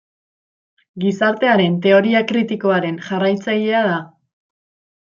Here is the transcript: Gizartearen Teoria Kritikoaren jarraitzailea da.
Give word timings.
Gizartearen 1.03 1.77
Teoria 1.85 2.25
Kritikoaren 2.33 3.01
jarraitzailea 3.11 3.85
da. 3.93 4.05